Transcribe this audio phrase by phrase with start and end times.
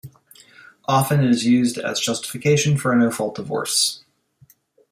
[0.87, 4.03] Often, it is used as justification for a no-fault divorce.